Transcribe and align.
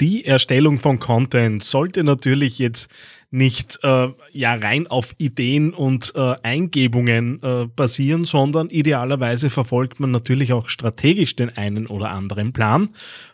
Die 0.00 0.24
Erstellung 0.24 0.78
von 0.78 1.00
Content 1.00 1.64
sollte 1.64 2.04
natürlich 2.04 2.60
jetzt 2.60 2.88
nicht 3.32 3.80
äh, 3.82 4.08
ja 4.32 4.54
rein 4.54 4.86
auf 4.86 5.12
Ideen 5.18 5.74
und 5.74 6.12
äh, 6.14 6.36
Eingebungen 6.44 7.42
äh, 7.42 7.66
basieren, 7.66 8.24
sondern 8.24 8.70
idealerweise 8.70 9.50
verfolgt 9.50 9.98
man 9.98 10.12
natürlich 10.12 10.52
auch 10.52 10.68
strategisch 10.68 11.34
den 11.34 11.56
einen 11.56 11.88
oder 11.88 12.12
anderen 12.12 12.52
Plan. 12.52 12.90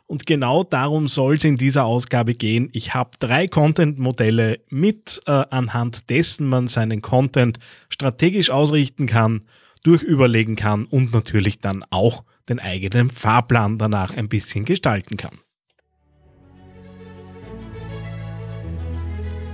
Und 0.06 0.24
genau 0.24 0.64
darum 0.64 1.06
soll 1.06 1.34
es 1.34 1.44
in 1.44 1.56
dieser 1.56 1.84
Ausgabe 1.84 2.34
gehen. 2.34 2.70
Ich 2.72 2.94
habe 2.94 3.10
drei 3.18 3.46
Content-Modelle 3.46 4.60
mit, 4.70 5.20
äh, 5.26 5.32
anhand 5.50 6.08
dessen 6.08 6.48
man 6.48 6.66
seinen 6.66 7.02
Content 7.02 7.58
strategisch 7.90 8.48
ausrichten 8.48 9.06
kann, 9.06 9.42
durchüberlegen 9.82 10.56
kann 10.56 10.86
und 10.86 11.12
natürlich 11.12 11.60
dann 11.60 11.84
auch 11.90 12.24
den 12.48 12.58
eigenen 12.58 13.10
Fahrplan 13.10 13.76
danach 13.76 14.16
ein 14.16 14.30
bisschen 14.30 14.64
gestalten 14.64 15.18
kann. 15.18 15.43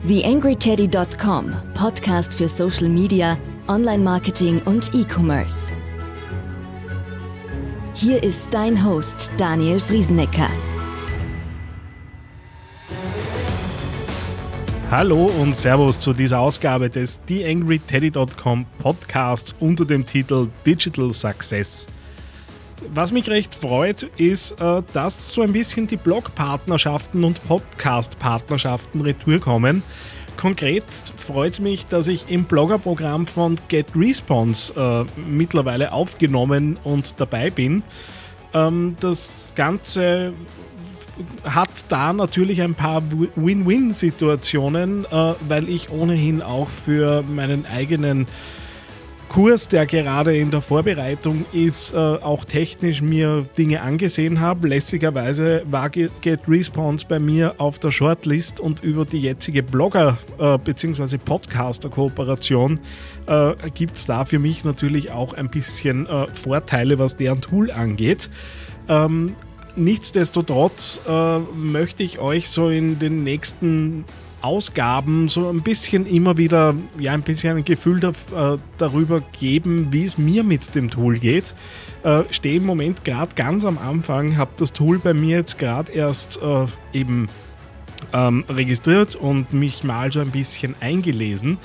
TheAngryTeddy.com, 0.07 1.53
Podcast 1.75 2.35
für 2.35 2.49
Social 2.49 2.89
Media, 2.89 3.37
Online-Marketing 3.69 4.63
und 4.65 4.95
E-Commerce. 4.95 5.73
Hier 7.93 8.23
ist 8.23 8.49
dein 8.51 8.83
Host 8.83 9.31
Daniel 9.37 9.79
Friesenecker. 9.79 10.49
Hallo 14.91 15.27
und 15.39 15.55
Servus 15.55 16.01
zu 16.01 16.15
dieser 16.15 16.41
Ausgabe 16.41 16.89
des 16.89 17.21
TheAngryTeddy.com 17.27 18.65
Podcasts 18.79 19.55
unter 19.61 19.85
dem 19.85 20.07
Titel 20.07 20.49
Digital 20.65 21.13
Success. 21.13 21.87
Was 22.89 23.13
mich 23.13 23.29
recht 23.29 23.55
freut, 23.55 24.05
ist, 24.17 24.61
äh, 24.61 24.83
dass 24.93 25.35
so 25.35 25.43
ein 25.43 25.53
bisschen 25.53 25.87
die 25.87 25.97
Blog-Partnerschaften 25.97 27.25
und 27.25 27.47
Podcast-Partnerschaften 27.47 29.01
retour 29.01 29.39
kommen. 29.39 29.83
Konkret 30.37 30.85
freut 31.17 31.53
es 31.53 31.61
mich, 31.61 31.87
dass 31.87 32.09
ich 32.09 32.31
im 32.31 32.45
Bloggerprogramm 32.45 33.27
von 33.27 33.57
Get 33.69 33.89
Response 33.95 34.73
äh, 34.75 35.21
mittlerweile 35.21 35.93
aufgenommen 35.93 36.79
und 36.83 37.15
dabei 37.19 37.51
bin. 37.51 37.83
Ähm, 38.55 38.97
das 39.01 39.43
Ganze 39.55 40.33
hat 41.45 41.69
da 41.91 42.13
natürlich 42.15 42.63
ein 42.63 42.75
paar 42.75 43.03
Win-Win-Situationen, 43.37 45.05
äh, 45.05 45.35
weil 45.49 45.69
ich 45.69 45.91
ohnehin 45.91 46.41
auch 46.41 46.69
für 46.69 47.23
meinen 47.23 47.67
eigenen 47.67 48.27
Kurs, 49.31 49.69
der 49.69 49.87
gerade 49.87 50.37
in 50.37 50.51
der 50.51 50.61
Vorbereitung 50.61 51.45
ist, 51.53 51.93
äh, 51.93 51.97
auch 51.97 52.45
technisch 52.45 53.01
mir 53.01 53.47
Dinge 53.57 53.81
angesehen 53.81 54.41
habe. 54.41 54.67
Lässigerweise 54.67 55.63
war 55.71 55.89
Get 55.89 56.41
Response 56.49 57.07
bei 57.09 57.21
mir 57.21 57.55
auf 57.59 57.79
der 57.79 57.93
Shortlist 57.93 58.59
und 58.59 58.83
über 58.83 59.05
die 59.05 59.21
jetzige 59.21 59.63
Blogger- 59.63 60.19
äh, 60.41 60.59
bzw. 60.59 61.17
Podcaster-Kooperation 61.19 62.81
äh, 63.29 63.53
gibt 63.73 63.99
es 63.99 64.07
da 64.07 64.25
für 64.25 64.41
mich 64.41 64.65
natürlich 64.65 65.13
auch 65.13 65.33
ein 65.35 65.49
bisschen 65.49 66.09
Vorteile, 66.35 66.99
was 66.99 67.15
deren 67.15 67.41
Tool 67.41 67.71
angeht. 67.71 68.29
Ähm, 68.89 69.37
nichtsdestotrotz 69.77 71.03
möchte 71.55 72.03
ich 72.03 72.19
euch 72.19 72.49
so 72.49 72.69
in 72.69 72.99
den 72.99 73.23
nächsten 73.23 74.05
Ausgaben 74.43 75.29
so 75.29 75.49
ein 75.49 75.63
bisschen 75.63 76.07
immer 76.07 76.37
wieder 76.37 76.75
ja 76.99 77.13
ein 77.13 77.23
bisschen 77.23 77.57
ein 77.57 77.65
Gefühl 77.65 78.01
da, 78.01 78.11
äh, 78.11 78.59
darüber 78.79 79.21
geben, 79.39 79.93
wie 79.93 80.05
es 80.05 80.19
mir 80.19 80.45
mit 80.45 80.75
dem 80.75 80.91
Tool 80.91 81.19
geht. 81.19 81.55
Äh, 82.03 82.23
Stehe 82.31 82.57
im 82.57 82.67
Moment 82.67 83.05
gerade 83.05 83.35
ganz 83.35 83.65
am 83.65 83.79
Anfang, 83.79 84.37
habe 84.37 84.53
das 84.59 84.73
Tool 84.73 84.99
bei 84.99 85.15
mir 85.15 85.39
jetzt 85.39 85.59
gerade 85.59 85.93
erst 85.93 86.41
äh, 86.43 86.67
eben 86.93 87.29
ähm, 88.13 88.45
registriert 88.49 89.15
und 89.15 89.53
mich 89.53 89.85
mal 89.85 90.11
so 90.11 90.21
ein 90.21 90.31
bisschen 90.31 90.75
eingelesen. 90.81 91.59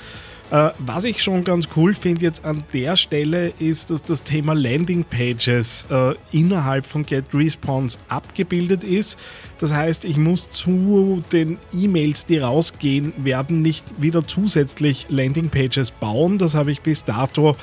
Äh, 0.50 0.70
was 0.78 1.04
ich 1.04 1.22
schon 1.22 1.42
ganz 1.42 1.68
cool 1.74 1.94
finde 1.94 2.22
jetzt 2.22 2.44
an 2.44 2.62
der 2.72 2.96
Stelle 2.96 3.52
ist, 3.58 3.90
dass 3.90 4.02
das 4.02 4.22
Thema 4.22 4.54
Landing 4.54 5.04
Pages 5.04 5.86
äh, 5.90 6.14
innerhalb 6.30 6.86
von 6.86 7.04
GetResponse 7.04 7.98
abgebildet 8.08 8.84
ist. 8.84 9.18
Das 9.58 9.72
heißt, 9.72 10.04
ich 10.04 10.16
muss 10.16 10.50
zu 10.50 11.24
den 11.32 11.58
E-Mails, 11.72 12.26
die 12.26 12.38
rausgehen 12.38 13.12
werden, 13.16 13.60
nicht 13.60 13.84
wieder 14.00 14.24
zusätzlich 14.26 15.06
Landing 15.08 15.48
Pages 15.48 15.90
bauen. 15.90 16.38
Das 16.38 16.54
habe 16.54 16.70
ich 16.70 16.80
bis 16.80 17.04
dato 17.04 17.56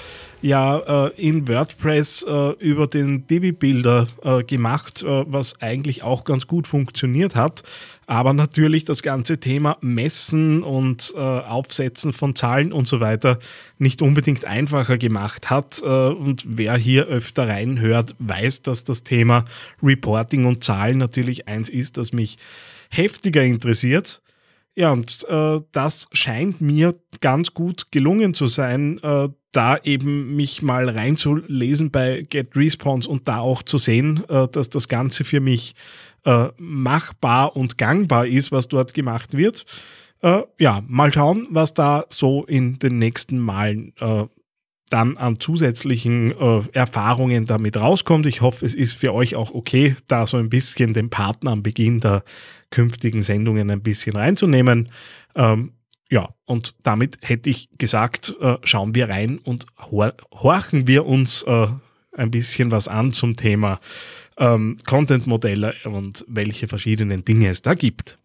ja 0.44 1.08
äh, 1.08 1.12
in 1.16 1.48
WordPress 1.48 2.26
äh, 2.28 2.50
über 2.60 2.88
den 2.88 3.26
Divi-Builder 3.28 4.08
äh, 4.24 4.44
gemacht, 4.44 5.02
äh, 5.02 5.24
was 5.26 5.62
eigentlich 5.62 6.04
auch 6.04 6.26
ganz 6.26 6.48
gut 6.48 6.68
funktioniert 6.68 7.36
hat. 7.36 7.64
Aber 8.06 8.34
natürlich 8.34 8.84
das 8.84 9.02
ganze 9.02 9.40
Thema 9.40 9.78
Messen 9.80 10.62
und 10.62 11.14
äh, 11.16 11.20
Aufsetzen 11.20 12.12
von 12.12 12.36
Zahlen 12.36 12.74
und 12.74 12.86
so 12.86 13.00
weiter 13.00 13.40
nicht 13.78 14.02
unbedingt 14.02 14.44
einfacher 14.44 14.98
gemacht 14.98 15.50
hat. 15.50 15.82
Äh, 15.82 15.86
und 15.86 16.44
wer 16.46 16.76
hier 16.76 17.06
öfter 17.08 17.48
reinhört, 17.48 18.14
weiß, 18.20 18.64
dass 18.64 18.84
das 18.84 19.04
Thema 19.04 19.46
Reporting 19.82 20.46
und 20.46 20.64
Zahlen 20.64 20.98
natürlich 20.98 21.48
eins 21.48 21.70
ist, 21.70 21.98
das 21.98 22.12
mich 22.12 22.38
heftiger 22.90 23.44
interessiert. 23.44 24.23
Ja, 24.76 24.92
und 24.92 25.26
äh, 25.30 25.60
das 25.72 26.08
scheint 26.14 26.60
mir 26.60 26.96
ganz 27.22 27.54
gut 27.54 27.92
gelungen 27.92 28.34
zu 28.34 28.48
sein, 28.48 29.00
äh, 29.04 29.30
da 29.52 29.78
eben 29.84 30.36
mich 30.36 30.64
mal 30.64 30.90
reinzulesen 30.90 31.92
bei 31.92 32.26
Get 32.28 32.56
Response 32.56 33.08
und 33.08 33.28
da 33.28 33.40
auch 33.40 33.62
zu 33.62 33.78
sehen, 33.78 34.24
äh, 34.30 34.48
dass 34.48 34.70
das 34.70 34.88
Ganze 34.88 35.26
für 35.26 35.40
mich 35.40 35.76
äh, 36.26 36.48
machbar 36.58 37.56
und 37.56 37.78
gangbar 37.78 38.26
ist, 38.26 38.52
was 38.52 38.68
dort 38.68 38.96
gemacht 38.96 39.38
wird. 39.38 39.64
Äh, 40.22 40.42
ja, 40.58 40.82
mal 40.88 41.14
schauen, 41.14 41.48
was 41.52 41.76
da 41.76 42.06
so 42.10 42.46
in 42.46 42.80
den 42.80 42.98
nächsten 42.98 43.38
Malen 43.38 43.94
äh, 44.00 44.26
dann 44.94 45.18
an 45.18 45.40
zusätzlichen 45.40 46.32
äh, 46.40 46.62
Erfahrungen 46.74 47.46
damit 47.48 47.78
rauskommt. 47.78 48.28
Ich 48.28 48.42
hoffe, 48.42 48.66
es 48.66 48.76
ist 48.76 48.94
für 48.94 49.14
euch 49.14 49.36
auch 49.36 49.52
okay, 49.52 49.96
da 50.08 50.28
so 50.28 50.38
ein 50.38 50.50
bisschen 50.50 50.94
den 50.94 51.10
Partner 51.10 51.52
am 51.52 51.64
Beginn 51.64 52.00
der 52.00 52.24
künftigen 52.70 53.24
Sendungen 53.24 53.72
ein 53.72 53.82
bisschen 53.82 54.16
reinzunehmen. 54.16 54.90
Ähm, 55.36 55.74
ja, 56.12 56.30
und 56.46 56.76
damit 56.84 57.18
hätte 57.22 57.50
ich 57.50 57.70
gesagt, 57.78 58.36
äh, 58.40 58.58
schauen 58.64 58.94
wir 58.94 59.10
rein 59.10 59.40
und 59.40 59.66
hor 59.80 60.14
horchen 60.32 60.88
wir 60.88 61.08
uns 61.08 61.42
äh, 61.44 61.68
ein 62.16 62.30
bisschen 62.30 62.70
was 62.70 62.88
an 62.88 63.14
zum 63.14 63.36
Thema 63.36 63.80
ähm, 64.38 64.78
Content-Modelle 64.86 65.74
und 65.86 66.24
welche 66.28 66.68
verschiedenen 66.68 67.26
Dinge 67.26 67.50
es 67.50 67.64
da 67.64 67.74
gibt. 67.74 68.20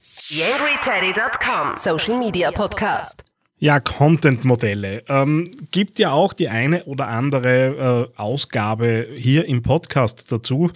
Social 1.79 2.19
Media 2.19 2.51
Podcast. 2.51 3.28
Ja, 3.61 3.81
Content-Modelle. 3.81 5.03
Ähm, 5.09 5.51
gibt 5.73 5.99
ja 5.99 6.13
auch 6.13 6.33
die 6.33 6.49
eine 6.49 6.85
oder 6.85 7.09
andere 7.09 8.09
äh, 8.15 8.19
Ausgabe 8.21 9.09
hier 9.17 9.49
im 9.49 9.63
Podcast 9.63 10.31
dazu. 10.31 10.71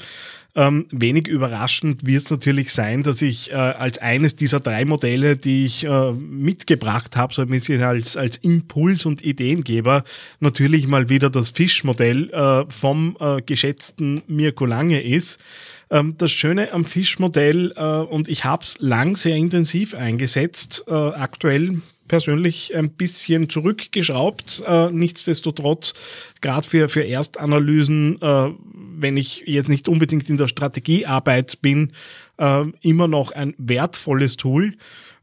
Ähm, 0.57 0.87
wenig 0.91 1.29
überraschend 1.29 2.05
wird 2.05 2.25
es 2.25 2.31
natürlich 2.31 2.73
sein, 2.73 3.05
dass 3.05 3.23
ich 3.23 3.53
äh, 3.53 3.55
als 3.55 3.99
eines 3.99 4.35
dieser 4.35 4.59
drei 4.59 4.85
Modelle, 4.85 5.37
die 5.37 5.65
ich 5.65 5.85
äh, 5.85 6.13
mitgebracht 6.13 7.17
habe, 7.17 7.33
so 7.33 7.43
ein 7.43 7.49
bisschen 7.49 7.83
als, 7.83 8.17
als 8.17 8.39
Impuls- 8.39 9.07
und 9.07 9.25
Ideengeber, 9.25 10.03
natürlich 10.41 10.89
mal 10.89 11.09
wieder 11.09 11.31
das 11.31 11.51
Fischmodell 11.51 12.31
äh, 12.31 12.65
vom 12.69 13.17
äh, 13.21 13.41
geschätzten 13.43 14.23
Mirko 14.27 14.67
Lange 14.67 15.01
ist. 15.01 15.41
Ähm, 15.89 16.17
das 16.19 16.33
Schöne 16.33 16.73
am 16.73 16.85
Fischmodell, 16.85 17.73
äh, 17.77 17.83
und 17.83 18.27
ich 18.27 18.45
habe 18.45 18.65
es 18.65 18.77
lang 18.81 19.17
sehr 19.17 19.37
intensiv 19.37 19.95
eingesetzt, 19.95 20.85
äh, 20.89 20.93
aktuell 20.93 21.79
persönlich 22.13 22.77
ein 22.77 22.91
bisschen 22.91 23.49
zurückgeschraubt. 23.49 24.63
Äh, 24.67 24.91
nichtsdestotrotz, 24.91 25.95
gerade 26.43 26.69
für, 26.69 26.91
für 26.91 27.03
Erstanalysen, 27.05 28.21
äh, 28.21 28.51
wenn 28.99 29.17
ich 29.17 29.45
jetzt 29.47 29.71
nicht 29.71 29.89
unbedingt 29.89 30.29
in 30.29 30.37
der 30.37 30.47
Strategiearbeit 30.47 31.63
bin, 31.63 31.93
äh, 32.37 32.65
immer 32.83 33.09
noch 33.09 33.33
ein 33.33 33.55
wertvolles 33.57 34.37
Tool. 34.37 34.75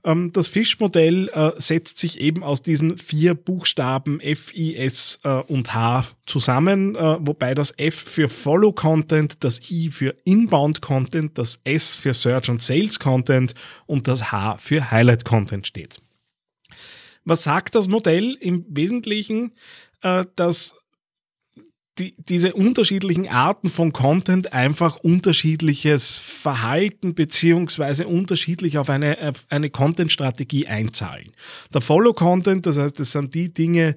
Ähm, 0.03 0.31
das 0.33 0.47
Fischmodell 0.47 1.29
äh, 1.31 1.51
setzt 1.57 1.99
sich 1.99 2.19
eben 2.19 2.41
aus 2.41 2.63
diesen 2.63 2.97
vier 2.97 3.35
Buchstaben 3.35 4.19
F, 4.19 4.51
I, 4.55 4.75
S 4.75 5.19
äh, 5.23 5.29
und 5.29 5.75
H 5.75 6.05
zusammen, 6.25 6.95
äh, 6.95 7.17
wobei 7.19 7.53
das 7.53 7.71
F 7.77 7.93
für 7.93 8.29
Follow 8.29 8.71
Content, 8.71 9.43
das 9.43 9.69
I 9.69 9.91
für 9.91 10.15
Inbound 10.25 10.81
Content, 10.81 11.37
das 11.37 11.59
S 11.65 11.93
für 11.93 12.15
Search 12.15 12.49
und 12.49 12.63
Sales 12.63 12.97
Content 12.97 13.53
und 13.85 14.07
das 14.07 14.31
H 14.31 14.57
für 14.57 14.89
Highlight 14.89 15.23
Content 15.23 15.67
steht. 15.67 15.99
Was 17.29 17.43
sagt 17.43 17.75
das 17.75 17.87
Modell? 17.87 18.35
Im 18.39 18.65
Wesentlichen, 18.67 19.53
äh, 20.01 20.25
dass 20.35 20.75
die, 21.99 22.15
diese 22.17 22.53
unterschiedlichen 22.53 23.27
Arten 23.27 23.69
von 23.69 23.93
Content 23.93 24.53
einfach 24.53 24.97
unterschiedliches 24.97 26.17
Verhalten 26.17 27.13
beziehungsweise 27.13 28.07
unterschiedlich 28.07 28.77
auf 28.77 28.89
eine, 28.89 29.33
eine 29.49 29.69
Content-Strategie 29.69 30.67
einzahlen. 30.67 31.31
Der 31.73 31.81
Follow-Content, 31.81 32.65
das 32.65 32.77
heißt, 32.77 32.99
das 32.99 33.11
sind 33.11 33.33
die 33.33 33.53
Dinge, 33.53 33.95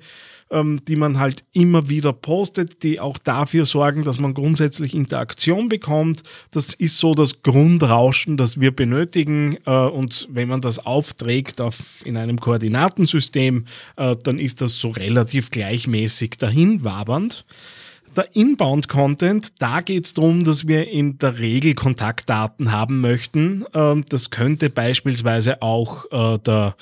ähm, 0.52 0.80
die 0.86 0.96
man 0.96 1.18
halt 1.18 1.44
immer 1.52 1.88
wieder 1.88 2.12
postet, 2.12 2.82
die 2.82 3.00
auch 3.00 3.18
dafür 3.18 3.64
sorgen, 3.64 4.04
dass 4.04 4.20
man 4.20 4.34
grundsätzlich 4.34 4.94
Interaktion 4.94 5.68
bekommt. 5.68 6.22
Das 6.50 6.74
ist 6.74 6.98
so 6.98 7.14
das 7.14 7.42
Grundrauschen, 7.42 8.36
das 8.36 8.60
wir 8.60 8.70
benötigen. 8.74 9.56
Äh, 9.64 9.70
und 9.70 10.28
wenn 10.30 10.48
man 10.48 10.60
das 10.60 10.78
aufträgt 10.78 11.60
auf, 11.60 12.04
in 12.04 12.16
einem 12.16 12.38
Koordinatensystem, 12.38 13.64
äh, 13.96 14.16
dann 14.22 14.38
ist 14.38 14.60
das 14.60 14.78
so 14.78 14.90
relativ 14.90 15.50
gleichmäßig 15.50 16.36
dahin 16.38 16.84
wabernd. 16.84 17.46
Der 18.16 18.36
Inbound-Content, 18.36 19.62
da 19.62 19.80
geht 19.80 20.04
es 20.04 20.14
darum, 20.14 20.44
dass 20.44 20.66
wir 20.66 20.88
in 20.88 21.16
der 21.16 21.38
Regel 21.38 21.74
Kontaktdaten 21.74 22.70
haben 22.70 23.00
möchten. 23.00 23.64
Ähm, 23.72 24.04
das 24.08 24.30
könnte 24.30 24.68
beispielsweise 24.68 25.62
auch 25.62 26.04
äh, 26.10 26.38
der 26.38 26.76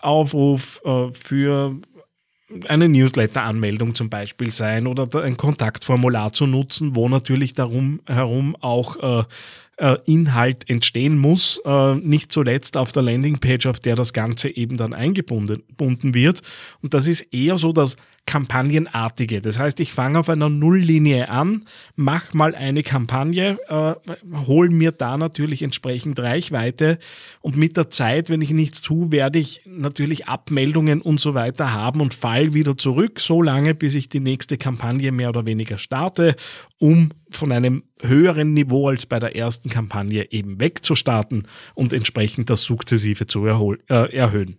Aufruf 0.00 0.80
äh, 0.84 1.10
für 1.10 1.76
eine 2.68 2.88
Newsletter-Anmeldung 2.88 3.96
zum 3.96 4.08
Beispiel 4.08 4.52
sein 4.52 4.86
oder 4.86 5.08
ein 5.22 5.36
Kontaktformular 5.36 6.32
zu 6.32 6.46
nutzen, 6.46 6.94
wo 6.94 7.08
natürlich 7.08 7.54
darum 7.54 8.00
herum 8.06 8.56
auch 8.60 9.22
äh, 9.22 9.24
äh, 9.76 9.96
Inhalt 10.06 10.68
entstehen 10.68 11.18
muss, 11.18 11.60
äh, 11.64 11.94
nicht 11.94 12.32
zuletzt 12.32 12.76
auf 12.76 12.92
der 12.92 13.02
Landingpage, 13.02 13.66
auf 13.66 13.80
der 13.80 13.94
das 13.94 14.12
Ganze 14.12 14.54
eben 14.54 14.76
dann 14.76 14.94
eingebunden 14.94 16.14
wird. 16.14 16.42
Und 16.82 16.94
das 16.94 17.06
ist 17.06 17.22
eher 17.32 17.58
so 17.58 17.72
das 17.72 17.96
Kampagnenartige. 18.26 19.40
Das 19.40 19.58
heißt, 19.58 19.78
ich 19.78 19.92
fange 19.92 20.18
auf 20.18 20.28
einer 20.28 20.48
Nulllinie 20.48 21.28
an, 21.28 21.64
mache 21.94 22.36
mal 22.36 22.56
eine 22.56 22.82
Kampagne, 22.82 23.56
äh, 23.68 23.94
hole 24.46 24.70
mir 24.70 24.90
da 24.90 25.16
natürlich 25.16 25.62
entsprechend 25.62 26.18
Reichweite 26.18 26.98
und 27.40 27.56
mit 27.56 27.76
der 27.76 27.88
Zeit, 27.88 28.28
wenn 28.28 28.40
ich 28.40 28.50
nichts 28.50 28.82
tue, 28.82 29.12
werde 29.12 29.38
ich 29.38 29.60
natürlich 29.64 30.26
Abmeldungen 30.26 31.02
und 31.02 31.20
so 31.20 31.34
weiter 31.34 31.72
haben 31.72 32.00
und 32.00 32.14
fall 32.14 32.52
wieder 32.52 32.76
zurück, 32.76 33.20
so 33.20 33.42
lange, 33.42 33.76
bis 33.76 33.94
ich 33.94 34.08
die 34.08 34.20
nächste 34.20 34.58
Kampagne 34.58 35.12
mehr 35.12 35.28
oder 35.28 35.46
weniger 35.46 35.78
starte, 35.78 36.34
um 36.78 37.10
von 37.30 37.52
einem 37.52 37.84
höheren 38.00 38.52
Niveau 38.52 38.88
als 38.88 39.06
bei 39.06 39.18
der 39.18 39.36
ersten 39.36 39.70
Kampagne 39.70 40.30
eben 40.30 40.60
wegzustarten 40.60 41.46
und 41.74 41.92
entsprechend 41.92 42.50
das 42.50 42.62
sukzessive 42.62 43.26
zu 43.26 43.46
äh, 43.46 44.14
erhöhen. 44.14 44.58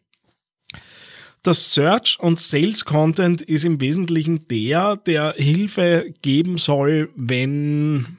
Das 1.43 1.73
Search 1.73 2.17
und 2.19 2.39
Sales 2.39 2.83
Content 2.83 3.41
ist 3.41 3.63
im 3.63 3.79
Wesentlichen 3.79 4.47
der, 4.49 4.97
der 4.97 5.33
Hilfe 5.37 6.11
geben 6.21 6.57
soll, 6.57 7.09
wenn 7.15 8.17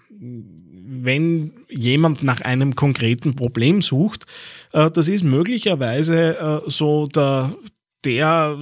wenn 0.90 1.52
jemand 1.68 2.22
nach 2.22 2.40
einem 2.40 2.74
konkreten 2.74 3.36
Problem 3.36 3.82
sucht. 3.82 4.24
Äh, 4.72 4.90
das 4.90 5.08
ist 5.08 5.22
möglicherweise 5.22 6.38
äh, 6.38 6.70
so 6.70 7.06
der, 7.06 7.54
der 8.04 8.58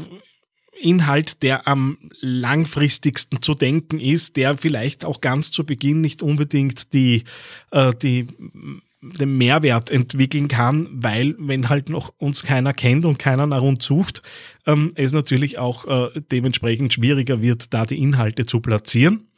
Inhalt, 0.80 1.42
der 1.42 1.66
am 1.66 1.98
langfristigsten 2.20 3.42
zu 3.42 3.54
denken 3.54 4.00
ist, 4.00 4.36
der 4.36 4.56
vielleicht 4.56 5.04
auch 5.04 5.20
ganz 5.20 5.50
zu 5.50 5.64
Beginn 5.64 6.00
nicht 6.00 6.22
unbedingt 6.22 6.92
die, 6.92 7.24
äh, 7.70 7.92
die 7.94 8.26
den 9.00 9.36
Mehrwert 9.38 9.90
entwickeln 9.90 10.48
kann, 10.48 10.88
weil 10.90 11.36
wenn 11.38 11.68
halt 11.68 11.88
noch 11.88 12.12
uns 12.18 12.42
keiner 12.42 12.72
kennt 12.72 13.04
und 13.04 13.18
keiner 13.18 13.46
nach 13.46 13.62
uns 13.62 13.84
sucht, 13.84 14.22
ähm, 14.66 14.92
es 14.94 15.12
natürlich 15.12 15.58
auch 15.58 15.86
äh, 15.86 16.20
dementsprechend 16.32 16.92
schwieriger 16.92 17.40
wird, 17.40 17.72
da 17.72 17.84
die 17.84 17.98
Inhalte 17.98 18.46
zu 18.46 18.60
platzieren. 18.60 19.28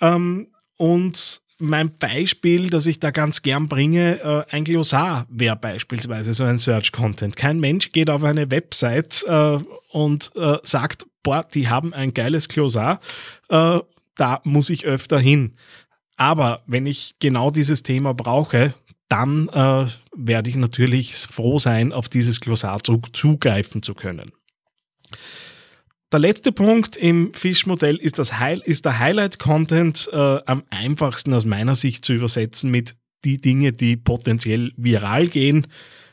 Ähm, 0.00 0.48
und 0.76 1.42
mein 1.58 1.96
Beispiel, 1.98 2.70
das 2.70 2.86
ich 2.86 2.98
da 2.98 3.10
ganz 3.10 3.42
gern 3.42 3.68
bringe, 3.68 4.20
äh, 4.20 4.54
ein 4.54 4.64
Glossar 4.64 5.26
wäre 5.28 5.56
beispielsweise 5.56 6.32
so 6.32 6.44
ein 6.44 6.58
Search 6.58 6.92
Content. 6.92 7.36
Kein 7.36 7.60
Mensch 7.60 7.92
geht 7.92 8.10
auf 8.10 8.24
eine 8.24 8.50
Website 8.50 9.24
äh, 9.26 9.58
und 9.90 10.30
äh, 10.36 10.58
sagt, 10.62 11.06
boah, 11.22 11.42
die 11.42 11.68
haben 11.68 11.92
ein 11.92 12.14
geiles 12.14 12.48
Glossar, 12.48 13.00
äh, 13.48 13.80
da 14.14 14.40
muss 14.44 14.70
ich 14.70 14.86
öfter 14.86 15.18
hin. 15.18 15.56
Aber 16.16 16.62
wenn 16.66 16.86
ich 16.86 17.14
genau 17.20 17.50
dieses 17.50 17.82
Thema 17.82 18.14
brauche, 18.14 18.74
dann 19.08 19.48
äh, 19.48 19.86
werde 20.14 20.50
ich 20.50 20.56
natürlich 20.56 21.14
froh 21.14 21.58
sein, 21.58 21.92
auf 21.92 22.08
dieses 22.08 22.40
Glossar 22.40 22.82
zu, 22.82 23.00
zugreifen 23.12 23.82
zu 23.82 23.94
können. 23.94 24.32
Der 26.10 26.20
letzte 26.20 26.52
Punkt 26.52 26.96
im 26.96 27.34
Fish-Modell 27.34 27.96
ist, 27.96 28.18
ist 28.18 28.84
der 28.86 28.98
Highlight-Content 28.98 30.08
äh, 30.10 30.16
am 30.46 30.62
einfachsten 30.70 31.34
aus 31.34 31.44
meiner 31.44 31.74
Sicht 31.74 32.02
zu 32.02 32.14
übersetzen 32.14 32.70
mit 32.70 32.96
die 33.24 33.36
Dinge, 33.36 33.72
die 33.72 33.98
potenziell 33.98 34.72
viral 34.78 35.26
gehen. 35.26 35.66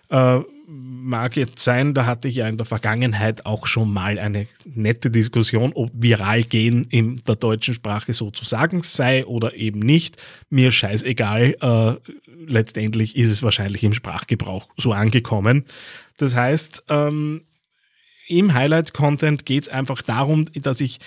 Äh, 0.09 0.39
mag 0.67 1.37
jetzt 1.37 1.59
sein, 1.59 1.93
da 1.93 2.05
hatte 2.05 2.27
ich 2.27 2.35
ja 2.37 2.47
in 2.49 2.57
der 2.57 2.65
Vergangenheit 2.65 3.45
auch 3.45 3.67
schon 3.67 3.93
mal 3.93 4.19
eine 4.19 4.47
nette 4.65 5.11
Diskussion, 5.11 5.71
ob 5.73 5.91
viral 5.93 6.43
gehen 6.43 6.85
in 6.89 7.15
der 7.25 7.35
deutschen 7.35 7.73
Sprache 7.73 8.11
sozusagen 8.11 8.81
sei 8.81 9.25
oder 9.25 9.55
eben 9.55 9.79
nicht. 9.79 10.17
Mir 10.49 10.71
scheißegal, 10.71 11.55
äh, 11.61 12.11
letztendlich 12.47 13.15
ist 13.15 13.29
es 13.29 13.43
wahrscheinlich 13.43 13.85
im 13.85 13.93
Sprachgebrauch 13.93 14.67
so 14.75 14.91
angekommen. 14.91 15.63
Das 16.17 16.35
heißt, 16.35 16.83
ähm, 16.89 17.43
im 18.27 18.53
Highlight-Content 18.53 19.45
geht 19.45 19.63
es 19.63 19.69
einfach 19.69 20.01
darum, 20.01 20.45
dass 20.53 20.81
ich 20.81 20.99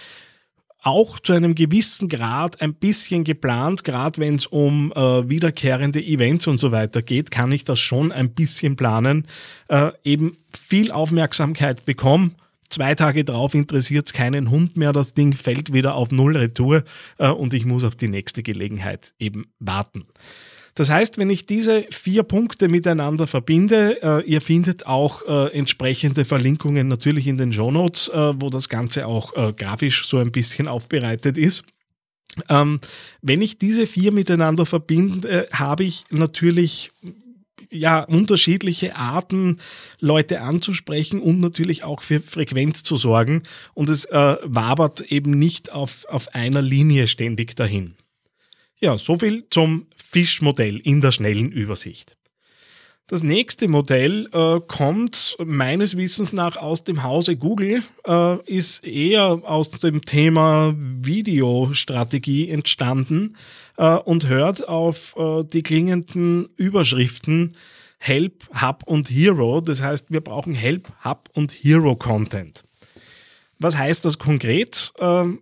auch 0.83 1.19
zu 1.19 1.33
einem 1.33 1.55
gewissen 1.55 2.09
Grad 2.09 2.61
ein 2.63 2.75
bisschen 2.75 3.25
geplant, 3.25 3.85
gerade 3.85 4.21
wenn 4.21 4.37
es 4.37 4.47
um 4.47 4.93
äh, 4.93 5.29
wiederkehrende 5.29 6.03
Events 6.03 6.47
und 6.47 6.59
so 6.59 6.71
weiter 6.71 7.03
geht, 7.03 7.31
kann 7.31 7.51
ich 7.51 7.65
das 7.65 7.81
schon 7.81 8.13
ein 8.13 8.33
bisschen 8.33 8.77
planen, 8.77 9.27
äh, 9.69 9.91
eben 10.05 10.39
viel 10.57 10.93
Aufmerksamkeit 10.93 11.85
bekomme. 11.85 12.31
Zwei 12.69 12.95
Tage 12.95 13.25
drauf 13.25 13.55
interessiert 13.55 14.07
es 14.07 14.13
keinen 14.13 14.51
Hund 14.51 14.77
mehr, 14.77 14.93
das 14.93 15.15
Ding 15.15 15.33
fällt 15.33 15.73
wieder 15.73 15.95
auf 15.95 16.11
Null 16.11 16.37
Retour 16.37 16.85
äh, 17.19 17.29
und 17.29 17.55
ich 17.55 17.65
muss 17.65 17.83
auf 17.83 17.97
die 17.97 18.09
nächste 18.09 18.43
Gelegenheit 18.43 19.15
eben 19.19 19.47
warten. 19.59 20.07
Das 20.79 20.91
heißt, 20.91 21.19
wenn 21.19 21.29
ich 21.29 21.45
diese 21.45 21.87
vier 21.91 22.23
Punkte 22.23 22.69
miteinander 22.69 23.27
verbinde, 23.27 24.01
äh, 24.01 24.25
ihr 24.31 24.41
findet 24.41 24.87
auch 24.87 25.27
äh, 25.27 25.53
entsprechende 25.53 26.25
Verlinkungen 26.25 26.87
natürlich 26.87 27.27
in 27.27 27.37
den 27.37 27.53
Show 27.53 27.73
Notes, 27.73 28.09
äh, 28.11 28.41
wo 28.41 28.49
das 28.49 28.69
Ganze 28.69 29.09
auch 29.09 29.37
äh, 29.37 29.53
grafisch 29.53 30.07
so 30.07 30.19
ein 30.19 30.31
bisschen 30.31 30.69
aufbereitet 30.69 31.37
ist. 31.37 31.65
Ähm, 32.49 32.79
wenn 33.23 33.43
ich 33.43 33.59
diese 33.59 33.89
vier 33.89 34.13
miteinander 34.13 34.67
verbinde, 34.67 35.49
habe 35.53 35.83
ich 35.83 36.05
natürlich 36.11 36.93
ja, 37.71 38.05
unterschiedliche 38.05 38.95
Arten, 38.95 39.59
Leute 39.99 40.43
anzusprechen 40.43 41.21
und 41.21 41.41
natürlich 41.41 41.83
auch 41.83 42.03
für 42.03 42.21
Frequenz 42.21 42.85
zu 42.85 42.97
sorgen. 42.97 43.43
Und 43.75 43.89
es 43.89 44.05
äh, 44.05 44.37
wabert 44.45 45.01
eben 45.11 45.33
nicht 45.33 45.73
auf, 45.73 46.05
auf 46.09 46.37
einer 46.37 46.63
Linie 46.63 47.09
ständig 47.09 47.57
dahin. 47.57 47.97
Ja, 48.81 48.97
soviel 48.97 49.45
zum 49.51 49.87
Fischmodell 49.97 50.79
in 50.79 51.01
der 51.01 51.11
schnellen 51.11 51.51
Übersicht. 51.51 52.17
Das 53.09 53.23
nächste 53.23 53.69
Modell 53.69 54.29
äh, 54.33 54.61
kommt 54.61 55.37
meines 55.43 55.97
Wissens 55.97 56.33
nach 56.33 56.57
aus 56.57 56.85
dem 56.85 57.03
Hause 57.03 57.37
Google, 57.37 57.83
äh, 58.07 58.43
ist 58.45 58.85
eher 58.85 59.41
aus 59.45 59.71
dem 59.71 60.03
Thema 60.03 60.75
Videostrategie 60.77 62.51
entstanden 62.51 63.35
äh, 63.79 63.95
und 63.95 64.29
hört 64.29 64.69
auf 64.69 65.17
äh, 65.17 65.43
die 65.43 65.63
klingenden 65.63 66.47
Überschriften 66.57 67.51
Help, 67.99 68.47
Hub 68.61 68.83
und 68.85 69.11
Hero. 69.11 69.61
Das 69.61 69.81
heißt, 69.81 70.11
wir 70.11 70.21
brauchen 70.21 70.55
Help, 70.55 70.93
Hub 71.03 71.31
und 71.33 71.51
Hero 71.51 71.97
Content. 71.97 72.63
Was 73.59 73.77
heißt 73.77 74.05
das 74.05 74.19
konkret? 74.19 74.93
Ähm, 75.01 75.41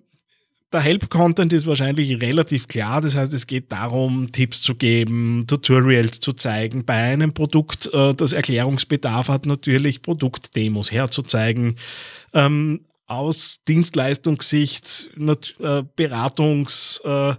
der 0.73 0.81
Help-Content 0.81 1.53
ist 1.53 1.67
wahrscheinlich 1.67 2.21
relativ 2.21 2.67
klar. 2.69 3.01
Das 3.01 3.15
heißt, 3.15 3.33
es 3.33 3.47
geht 3.47 3.71
darum, 3.71 4.33
Tipps 4.33 4.63
zu 4.63 4.75
geben, 4.75 5.45
Tutorials 5.47 6.21
zu 6.21 6.33
zeigen. 6.33 6.85
Bei 6.85 6.95
einem 6.95 7.33
Produkt, 7.33 7.89
äh, 7.93 8.15
das 8.15 8.33
Erklärungsbedarf 8.33 9.29
hat, 9.29 9.47
natürlich 9.47 10.03
Produktdemos 10.03 10.91
herzuzeigen. 10.91 11.77
Ähm, 12.35 12.81
aus 13.07 13.61
Dienstleistungssicht, 13.69 15.11
äh, 15.17 15.83
Beratungs- 15.97 17.01
äh, 17.05 17.37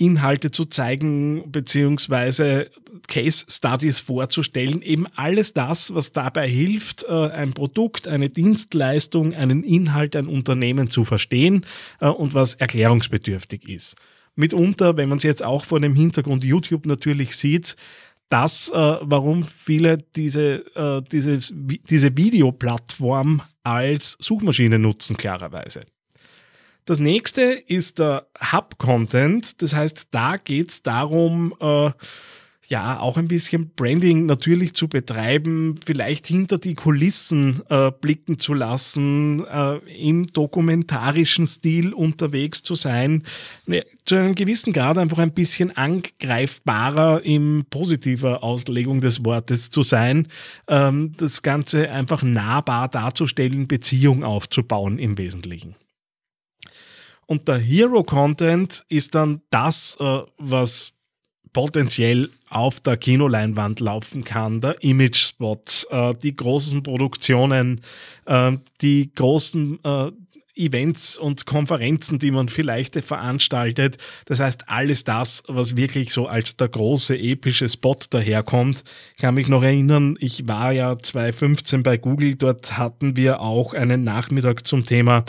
Inhalte 0.00 0.50
zu 0.50 0.64
zeigen, 0.64 1.50
beziehungsweise 1.50 2.70
Case 3.06 3.44
Studies 3.48 4.00
vorzustellen. 4.00 4.82
Eben 4.82 5.06
alles 5.14 5.52
das, 5.52 5.94
was 5.94 6.12
dabei 6.12 6.48
hilft, 6.48 7.04
äh, 7.04 7.30
ein 7.30 7.52
Produkt, 7.52 8.08
eine 8.08 8.30
Dienstleistung, 8.30 9.34
einen 9.34 9.62
Inhalt, 9.62 10.16
ein 10.16 10.26
Unternehmen 10.26 10.90
zu 10.90 11.04
verstehen 11.04 11.66
äh, 12.00 12.08
und 12.08 12.34
was 12.34 12.54
erklärungsbedürftig 12.54 13.68
ist. 13.68 13.96
Mitunter, 14.36 14.96
wenn 14.96 15.08
man 15.08 15.18
es 15.18 15.24
jetzt 15.24 15.42
auch 15.42 15.64
vor 15.64 15.80
dem 15.80 15.94
Hintergrund 15.94 16.44
YouTube 16.44 16.86
natürlich 16.86 17.36
sieht, 17.36 17.76
das, 18.28 18.70
äh, 18.70 18.96
warum 19.00 19.44
viele 19.44 19.98
diese, 20.14 20.64
diese, 21.10 21.38
diese 21.40 22.16
Videoplattform 22.16 23.42
als 23.64 24.16
Suchmaschine 24.20 24.78
nutzen, 24.78 25.16
klarerweise. 25.16 25.84
Das 26.90 26.98
nächste 26.98 27.42
ist 27.42 28.00
der 28.00 28.26
Hub-Content. 28.50 29.62
Das 29.62 29.76
heißt, 29.76 30.08
da 30.10 30.38
geht 30.38 30.70
es 30.70 30.82
darum, 30.82 31.54
äh, 31.60 31.92
ja, 32.66 32.98
auch 32.98 33.16
ein 33.16 33.28
bisschen 33.28 33.70
Branding 33.76 34.26
natürlich 34.26 34.74
zu 34.74 34.88
betreiben, 34.88 35.76
vielleicht 35.86 36.26
hinter 36.26 36.58
die 36.58 36.74
Kulissen 36.74 37.62
äh, 37.68 37.92
blicken 37.92 38.40
zu 38.40 38.54
lassen, 38.54 39.44
äh, 39.46 39.76
im 40.04 40.26
dokumentarischen 40.26 41.46
Stil 41.46 41.94
unterwegs 41.94 42.64
zu 42.64 42.74
sein, 42.74 43.22
zu 44.04 44.16
einem 44.16 44.34
gewissen 44.34 44.72
Grad 44.72 44.98
einfach 44.98 45.20
ein 45.20 45.32
bisschen 45.32 45.70
angreifbarer 45.76 47.22
im 47.22 47.66
positiver 47.70 48.42
Auslegung 48.42 49.00
des 49.00 49.24
Wortes 49.24 49.70
zu 49.70 49.84
sein, 49.84 50.26
ähm, 50.66 51.12
das 51.18 51.42
Ganze 51.42 51.88
einfach 51.92 52.24
nahbar 52.24 52.88
darzustellen, 52.88 53.68
Beziehung 53.68 54.24
aufzubauen 54.24 54.98
im 54.98 55.18
Wesentlichen. 55.18 55.76
Und 57.30 57.46
der 57.46 57.60
Hero 57.60 58.02
Content 58.02 58.84
ist 58.88 59.14
dann 59.14 59.40
das, 59.50 59.96
äh, 60.00 60.18
was 60.38 60.94
potenziell 61.52 62.28
auf 62.48 62.80
der 62.80 62.96
Kinoleinwand 62.96 63.78
laufen 63.78 64.24
kann, 64.24 64.60
der 64.60 64.82
Image-Spot, 64.82 65.62
äh, 65.90 66.12
die 66.16 66.34
großen 66.34 66.82
Produktionen, 66.82 67.82
äh, 68.24 68.56
die 68.80 69.14
großen 69.14 69.78
äh, 69.84 70.10
Events 70.60 71.16
und 71.16 71.46
Konferenzen, 71.46 72.18
die 72.18 72.30
man 72.30 72.48
vielleicht 72.48 73.02
veranstaltet. 73.02 73.96
Das 74.26 74.40
heißt, 74.40 74.68
alles 74.68 75.04
das, 75.04 75.42
was 75.48 75.76
wirklich 75.76 76.12
so 76.12 76.26
als 76.26 76.56
der 76.56 76.68
große 76.68 77.18
epische 77.18 77.68
Spot 77.68 77.96
daherkommt. 78.10 78.84
Ich 79.16 79.22
kann 79.22 79.34
mich 79.34 79.48
noch 79.48 79.62
erinnern, 79.62 80.16
ich 80.20 80.46
war 80.46 80.72
ja 80.72 80.98
2015 80.98 81.82
bei 81.82 81.96
Google, 81.96 82.36
dort 82.36 82.78
hatten 82.78 83.16
wir 83.16 83.40
auch 83.40 83.74
einen 83.74 84.04
Nachmittag 84.04 84.66
zum 84.66 84.84
Thema 84.84 85.24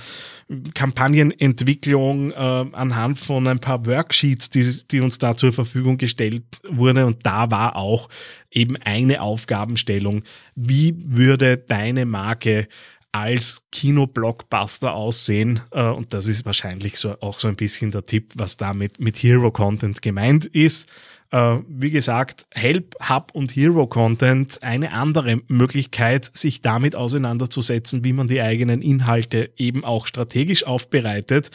Kampagnenentwicklung 0.73 2.31
äh, 2.31 2.35
anhand 2.35 3.19
von 3.19 3.47
ein 3.47 3.59
paar 3.59 3.85
Worksheets, 3.85 4.49
die, 4.49 4.81
die 4.91 4.99
uns 4.99 5.17
da 5.17 5.35
zur 5.35 5.53
Verfügung 5.53 5.97
gestellt 5.97 6.43
wurden. 6.69 7.05
Und 7.05 7.25
da 7.25 7.49
war 7.51 7.75
auch 7.77 8.09
eben 8.51 8.75
eine 8.83 9.21
Aufgabenstellung, 9.21 10.23
wie 10.55 10.95
würde 10.97 11.57
deine 11.57 12.05
Marke 12.05 12.67
als 13.11 13.61
Kinoblockbuster 13.71 14.93
aussehen. 14.93 15.61
Äh, 15.71 15.83
und 15.83 16.13
das 16.13 16.27
ist 16.27 16.45
wahrscheinlich 16.45 16.97
so, 16.97 17.19
auch 17.21 17.39
so 17.39 17.47
ein 17.47 17.55
bisschen 17.55 17.91
der 17.91 18.05
Tipp, 18.05 18.33
was 18.35 18.57
damit 18.57 18.99
mit 18.99 19.17
Hero 19.17 19.51
Content 19.51 20.01
gemeint 20.01 20.45
ist. 20.45 20.87
Äh, 21.31 21.59
wie 21.67 21.91
gesagt, 21.91 22.45
Help, 22.51 22.95
Hub 23.09 23.31
und 23.33 23.55
Hero 23.55 23.87
Content 23.87 24.61
eine 24.63 24.93
andere 24.93 25.41
Möglichkeit, 25.47 26.29
sich 26.33 26.61
damit 26.61 26.95
auseinanderzusetzen, 26.95 28.03
wie 28.03 28.13
man 28.13 28.27
die 28.27 28.41
eigenen 28.41 28.81
Inhalte 28.81 29.51
eben 29.57 29.83
auch 29.83 30.07
strategisch 30.07 30.65
aufbereitet. 30.65 31.51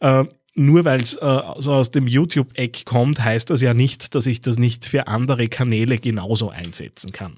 Äh, 0.00 0.24
nur 0.54 0.84
weil 0.84 1.02
es 1.02 1.14
äh, 1.14 1.40
so 1.58 1.72
aus 1.72 1.90
dem 1.90 2.08
YouTube-Eck 2.08 2.84
kommt, 2.84 3.24
heißt 3.24 3.50
das 3.50 3.62
ja 3.62 3.72
nicht, 3.72 4.14
dass 4.14 4.26
ich 4.26 4.40
das 4.40 4.58
nicht 4.58 4.84
für 4.84 5.06
andere 5.06 5.48
Kanäle 5.48 5.98
genauso 5.98 6.50
einsetzen 6.50 7.12
kann. 7.12 7.36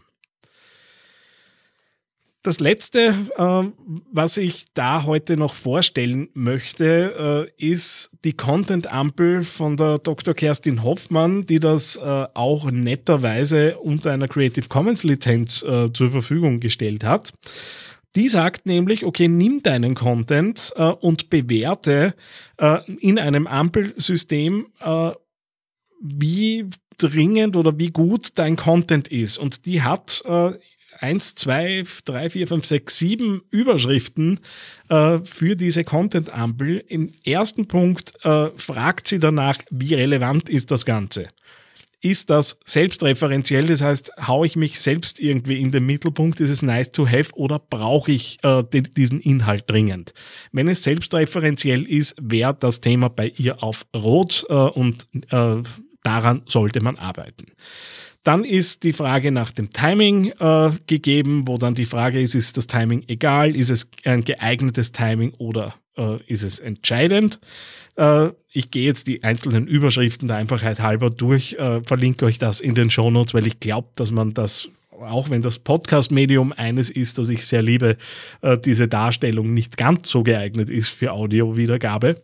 Das 2.43 2.59
letzte, 2.59 3.15
äh, 3.37 3.63
was 4.11 4.37
ich 4.37 4.65
da 4.75 5.05
heute 5.05 5.37
noch 5.37 5.55
vorstellen 5.55 6.29
möchte, 6.35 7.49
äh, 7.57 7.65
ist 7.65 8.11
die 8.25 8.33
Content-Ampel 8.33 9.43
von 9.43 9.77
der 9.77 9.99
Dr. 9.99 10.35
Kerstin 10.35 10.83
Hoffmann, 10.83 11.47
die 11.47 11.61
das 11.61 11.97
äh, 11.97 12.01
auch 12.03 12.69
netterweise 12.69 13.79
unter 13.79 14.11
einer 14.11 14.27
Creative 14.27 14.69
Commons-Lizenz 14.69 15.63
äh, 15.63 15.93
zur 15.93 16.11
Verfügung 16.11 16.59
gestellt 16.59 17.05
hat. 17.05 17.31
Die 18.17 18.29
sagt 18.29 18.67
nämlich, 18.67 19.05
okay, 19.05 19.29
nimm 19.29 19.63
deinen 19.63 19.95
Content 19.95 20.73
äh, 20.75 20.83
und 20.83 21.31
bewerte 21.31 22.15
äh, 22.59 22.79
in 22.99 23.21
einem 23.21 23.47
Ampelsystem, 23.47 24.67
wie 26.05 26.67
dringend 26.97 27.55
oder 27.55 27.79
wie 27.79 27.91
gut 27.91 28.31
dein 28.35 28.57
Content 28.57 29.07
ist. 29.07 29.39
Und 29.39 29.65
die 29.67 29.83
hat 29.83 30.25
1, 31.03 31.35
2, 31.35 31.85
3, 32.05 32.31
4, 32.31 32.49
5, 32.49 32.65
6, 32.65 32.99
7 32.99 33.43
Überschriften 33.51 34.41
äh, 34.89 35.19
für 35.25 35.57
diese 35.57 35.85
Content-Ampel. 35.85 36.85
Im 36.89 37.11
ersten 37.25 37.67
Punkt 37.67 38.13
äh, 38.25 38.51
fragt 38.57 39.09
sie 39.09 39.19
danach, 39.19 39.59
wie 39.71 39.95
relevant 39.95 40.49
ist 40.49 40.71
das 40.71 40.85
Ganze. 40.85 41.29
Ist 42.05 42.31
das 42.31 42.59
selbstreferenziell, 42.65 43.67
das 43.67 43.81
heißt, 43.81 44.11
haue 44.27 44.45
ich 44.45 44.57
mich 44.57 44.81
selbst 44.81 45.21
irgendwie 45.21 45.61
in 45.61 45.71
den 45.71 45.87
Mittelpunkt, 45.87 46.41
ist 46.41 46.51
es 46.51 46.63
nice 46.63 46.91
to 46.91 47.07
have 47.07 47.33
oder 47.35 47.61
brauche 47.61 48.11
ich 48.11 48.39
äh, 48.43 48.65
den, 48.65 48.89
diesen 48.97 49.21
Inhalt 49.21 49.71
dringend? 49.71 50.13
Wenn 50.51 50.67
es 50.67 50.83
selbstreferenziell 50.83 51.85
ist, 51.85 52.17
wäre 52.21 52.55
das 52.59 52.81
Thema 52.81 53.09
bei 53.09 53.29
ihr 53.37 53.63
auf 53.63 53.87
Rot 53.95 54.45
äh, 54.49 54.53
und 54.53 55.07
äh, 55.31 55.63
daran 56.03 56.43
sollte 56.47 56.81
man 56.81 56.97
arbeiten. 56.97 57.53
Dann 58.25 58.45
ist 58.45 58.85
die 58.85 58.93
Frage 58.93 59.33
nach 59.33 59.51
dem 59.51 59.73
Timing 59.73 60.33
äh, 60.39 60.71
gegeben, 60.87 61.49
wo 61.49 61.59
dann 61.59 61.75
die 61.75 61.87
Frage 61.87 62.21
ist, 62.21 62.35
ist 62.35 62.57
das 62.57 62.69
Timing 62.69 63.05
egal, 63.09 63.57
ist 63.57 63.71
es 63.71 63.89
ein 64.05 64.23
geeignetes 64.23 64.93
Timing 64.93 65.33
oder 65.39 65.75
äh, 65.97 66.23
ist 66.27 66.45
es 66.45 66.61
entscheidend? 66.61 67.41
Äh, 67.97 68.29
ich 68.53 68.71
gehe 68.71 68.85
jetzt 68.85 69.09
die 69.09 69.25
einzelnen 69.25 69.67
Überschriften 69.67 70.29
der 70.29 70.37
Einfachheit 70.37 70.81
halber 70.81 71.11
durch, 71.11 71.55
äh, 71.55 71.83
verlinke 71.83 72.27
euch 72.27 72.39
das 72.39 72.61
in 72.61 72.75
den 72.75 72.91
Shownotes, 72.91 73.35
weil 73.35 73.47
ich 73.47 73.59
glaube, 73.59 73.89
dass 73.97 74.13
man 74.13 74.35
das 74.35 74.69
auch 75.01 75.31
wenn 75.31 75.43
das 75.43 75.59
Podcast-Medium 75.59 76.53
eines 76.53 76.89
ist, 76.89 77.19
das 77.19 77.29
ich 77.29 77.45
sehr 77.47 77.63
liebe, 77.63 77.97
äh, 78.41 78.57
diese 78.57 78.87
Darstellung 78.87 79.53
nicht 79.53 79.77
ganz 79.77 80.09
so 80.09 80.23
geeignet 80.23 80.71
ist 80.71 80.91
für 80.91 81.11
Audio-Wiedergabe. 81.11 82.23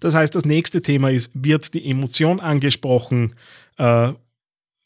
Das 0.00 0.14
heißt, 0.14 0.34
das 0.34 0.44
nächste 0.44 0.82
Thema 0.82 1.10
ist, 1.10 1.30
wird 1.32 1.72
die 1.72 1.88
Emotion 1.88 2.40
angesprochen? 2.40 3.34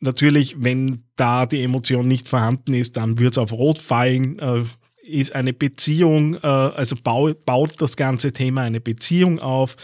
Natürlich, 0.00 0.56
wenn 0.58 1.04
da 1.16 1.46
die 1.46 1.62
Emotion 1.62 2.06
nicht 2.06 2.28
vorhanden 2.28 2.74
ist, 2.74 2.96
dann 2.96 3.18
wird 3.18 3.32
es 3.32 3.38
auf 3.38 3.52
Rot 3.52 3.78
fallen. 3.78 4.38
Äh, 4.38 4.62
ist 5.06 5.34
eine 5.34 5.52
Beziehung, 5.52 6.34
äh, 6.34 6.46
also 6.46 6.96
baut, 6.96 7.44
baut 7.44 7.80
das 7.80 7.96
ganze 7.96 8.32
Thema 8.32 8.62
eine 8.62 8.80
Beziehung 8.80 9.38
auf? 9.38 9.76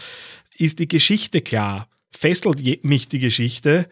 Ist 0.55 0.79
die 0.79 0.87
Geschichte 0.87 1.41
klar? 1.41 1.87
Fesselt 2.11 2.83
mich 2.83 3.07
die 3.07 3.19
Geschichte? 3.19 3.87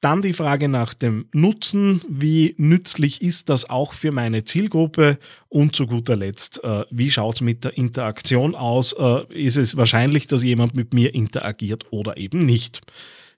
Dann 0.00 0.22
die 0.22 0.32
Frage 0.32 0.68
nach 0.68 0.94
dem 0.94 1.26
Nutzen, 1.32 2.00
wie 2.08 2.54
nützlich 2.56 3.20
ist 3.20 3.50
das 3.50 3.68
auch 3.68 3.92
für 3.92 4.12
meine 4.12 4.44
Zielgruppe 4.44 5.18
und 5.50 5.76
zu 5.76 5.86
guter 5.86 6.16
Letzt, 6.16 6.64
äh, 6.64 6.84
wie 6.90 7.10
schaut 7.10 7.34
es 7.36 7.40
mit 7.42 7.64
der 7.64 7.76
Interaktion 7.76 8.54
aus? 8.54 8.94
Äh, 8.94 9.26
ist 9.28 9.56
es 9.56 9.76
wahrscheinlich, 9.76 10.26
dass 10.26 10.42
jemand 10.42 10.74
mit 10.74 10.94
mir 10.94 11.14
interagiert 11.14 11.84
oder 11.90 12.16
eben 12.16 12.38
nicht? 12.38 12.80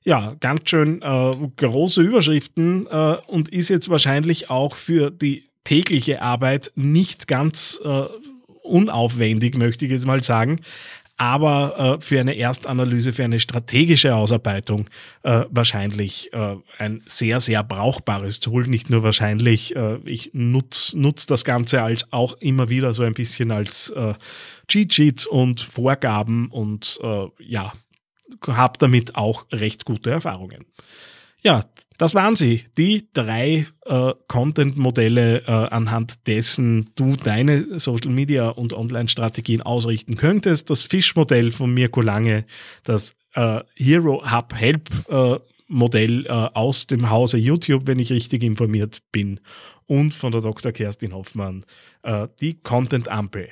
Ja, 0.04 0.34
ganz 0.40 0.68
schön 0.68 1.00
äh, 1.02 1.32
große 1.56 2.02
Überschriften 2.02 2.86
äh, 2.90 3.16
und 3.26 3.48
ist 3.50 3.68
jetzt 3.68 3.88
wahrscheinlich 3.88 4.50
auch 4.50 4.74
für 4.74 5.10
die 5.10 5.44
tägliche 5.64 6.22
Arbeit 6.22 6.72
nicht 6.74 7.28
ganz 7.28 7.80
äh, 7.84 8.04
unaufwendig, 8.62 9.56
möchte 9.56 9.84
ich 9.84 9.90
jetzt 9.90 10.06
mal 10.06 10.22
sagen. 10.22 10.60
Aber 11.18 11.98
äh, 12.00 12.04
für 12.04 12.18
eine 12.18 12.34
Erstanalyse, 12.34 13.12
für 13.12 13.22
eine 13.22 13.38
strategische 13.38 14.16
Ausarbeitung 14.16 14.88
äh, 15.22 15.44
wahrscheinlich 15.50 16.32
äh, 16.32 16.56
ein 16.78 17.00
sehr, 17.06 17.38
sehr 17.38 17.62
brauchbares 17.62 18.40
Tool. 18.40 18.66
Nicht 18.66 18.90
nur 18.90 19.04
wahrscheinlich, 19.04 19.74
ich 20.04 20.30
nutze 20.32 20.98
nutz 20.98 21.26
das 21.26 21.44
Ganze 21.44 21.82
als 21.82 22.10
auch 22.12 22.34
immer 22.40 22.70
wieder 22.70 22.92
so 22.92 23.04
ein 23.04 23.14
bisschen 23.14 23.52
als 23.52 23.92
Cheat 24.66 24.94
Sheets 24.94 25.26
und 25.26 25.60
Vorgaben 25.60 26.48
und 26.48 26.98
ja, 27.38 27.72
habe 28.46 28.78
damit 28.78 29.16
auch 29.16 29.46
recht 29.52 29.84
gute 29.84 30.10
Erfahrungen. 30.10 30.64
Ja, 31.42 31.64
das 31.98 32.14
waren 32.14 32.36
sie, 32.36 32.64
die 32.76 33.08
drei 33.12 33.66
äh, 33.84 34.12
Content-Modelle, 34.28 35.42
äh, 35.46 35.50
anhand 35.50 36.26
dessen 36.26 36.90
du 36.94 37.16
deine 37.16 37.78
Social-Media 37.78 38.48
und 38.48 38.72
Online-Strategien 38.72 39.60
ausrichten 39.60 40.16
könntest. 40.16 40.70
Das 40.70 40.84
Fish-Modell 40.84 41.50
von 41.50 41.74
Mirko 41.74 42.00
Lange, 42.00 42.44
das 42.84 43.14
äh, 43.34 43.60
Hero 43.76 44.22
Hub 44.30 44.54
Help 44.54 44.88
äh, 45.08 45.38
Modell 45.68 46.26
äh, 46.26 46.30
aus 46.30 46.86
dem 46.86 47.10
Hause 47.10 47.38
YouTube, 47.38 47.86
wenn 47.86 47.98
ich 47.98 48.12
richtig 48.12 48.42
informiert 48.42 48.98
bin, 49.10 49.40
und 49.86 50.14
von 50.14 50.32
der 50.32 50.40
Dr. 50.40 50.72
Kerstin 50.72 51.12
Hoffmann 51.12 51.64
äh, 52.02 52.28
die 52.40 52.54
Content-Ampel. 52.54 53.48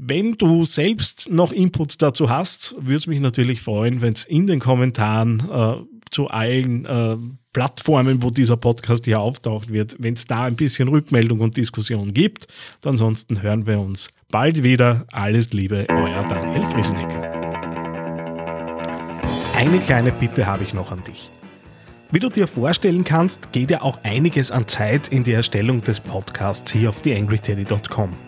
Wenn 0.00 0.34
du 0.34 0.64
selbst 0.64 1.28
noch 1.28 1.50
Inputs 1.50 1.98
dazu 1.98 2.30
hast, 2.30 2.76
würde 2.78 2.94
es 2.94 3.08
mich 3.08 3.18
natürlich 3.18 3.60
freuen, 3.60 4.00
wenn 4.00 4.12
es 4.12 4.24
in 4.24 4.46
den 4.46 4.60
Kommentaren 4.60 5.40
äh, 5.50 5.74
zu 6.12 6.28
allen 6.28 6.84
äh, 6.86 7.16
Plattformen, 7.52 8.22
wo 8.22 8.30
dieser 8.30 8.56
Podcast 8.56 9.06
hier 9.06 9.18
auftaucht 9.18 9.72
wird, 9.72 9.96
wenn 9.98 10.14
es 10.14 10.26
da 10.26 10.44
ein 10.44 10.54
bisschen 10.54 10.86
Rückmeldung 10.86 11.40
und 11.40 11.56
Diskussion 11.56 12.14
gibt. 12.14 12.46
Ansonsten 12.84 13.42
hören 13.42 13.66
wir 13.66 13.80
uns 13.80 14.10
bald 14.30 14.62
wieder. 14.62 15.04
Alles 15.10 15.52
Liebe, 15.52 15.84
euer 15.88 16.24
Daniel 16.28 16.64
Friesenecker. 16.64 17.32
Eine 19.56 19.80
kleine 19.80 20.12
Bitte 20.12 20.46
habe 20.46 20.62
ich 20.62 20.74
noch 20.74 20.92
an 20.92 21.02
dich. 21.02 21.32
Wie 22.12 22.20
du 22.20 22.28
dir 22.28 22.46
vorstellen 22.46 23.02
kannst, 23.02 23.50
geht 23.50 23.72
ja 23.72 23.82
auch 23.82 23.98
einiges 24.04 24.52
an 24.52 24.68
Zeit 24.68 25.08
in 25.08 25.24
die 25.24 25.32
Erstellung 25.32 25.82
des 25.82 25.98
Podcasts 25.98 26.72
hier 26.72 26.90
auf 26.90 27.00
theangryteddy.com. 27.00 28.27